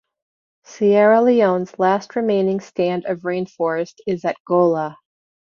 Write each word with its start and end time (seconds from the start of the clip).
Sierra 0.63 1.21
Leone's 1.21 1.77
last 1.77 2.15
remaining 2.15 2.59
stand 2.59 3.05
of 3.05 3.19
rainforest 3.19 3.97
is 4.07 4.25
at 4.25 4.35
Gola. 4.47 4.97